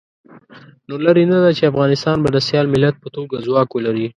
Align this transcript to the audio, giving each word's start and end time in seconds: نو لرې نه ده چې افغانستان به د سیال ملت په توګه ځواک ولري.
نو 0.87 0.95
لرې 1.05 1.23
نه 1.31 1.37
ده 1.43 1.49
چې 1.57 1.63
افغانستان 1.71 2.17
به 2.23 2.29
د 2.31 2.37
سیال 2.47 2.65
ملت 2.73 2.95
په 3.03 3.07
توګه 3.15 3.35
ځواک 3.45 3.69
ولري. 3.73 4.07